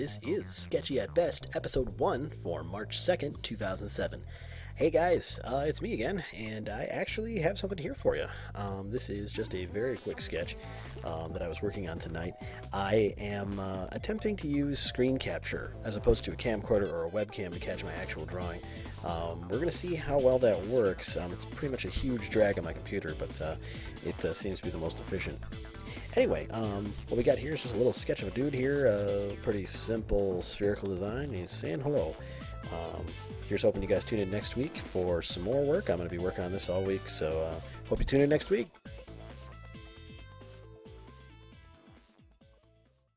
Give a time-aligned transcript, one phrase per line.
[0.00, 4.24] This is Sketchy at Best, episode 1 for March 2nd, 2007.
[4.74, 8.24] Hey guys, uh, it's me again, and I actually have something here for you.
[8.54, 10.56] Um, this is just a very quick sketch
[11.04, 12.32] um, that I was working on tonight.
[12.72, 17.10] I am uh, attempting to use screen capture as opposed to a camcorder or a
[17.10, 18.62] webcam to catch my actual drawing.
[19.04, 21.18] Um, we're going to see how well that works.
[21.18, 23.56] Um, it's pretty much a huge drag on my computer, but uh,
[24.02, 25.38] it uh, seems to be the most efficient.
[26.16, 28.86] Anyway, um, what we got here is just a little sketch of a dude here,
[28.86, 31.32] a pretty simple spherical design.
[31.32, 32.16] He's saying hello.
[32.72, 33.04] Um,
[33.48, 35.88] here's hoping you guys tune in next week for some more work.
[35.88, 37.54] I'm going to be working on this all week, so uh,
[37.88, 38.68] hope you tune in next week.